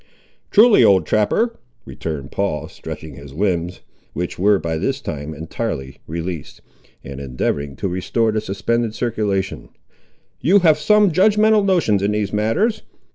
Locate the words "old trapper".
0.83-1.59